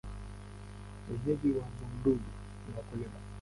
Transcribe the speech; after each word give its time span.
Wenyeji 1.07 1.49
wa 1.57 1.65
Bumbuli 1.77 2.25
ni 2.67 2.75
wakulima. 2.75 3.17